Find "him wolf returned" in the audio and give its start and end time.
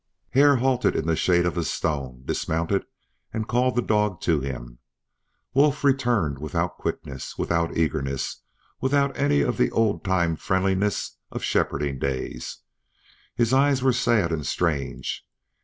4.39-6.39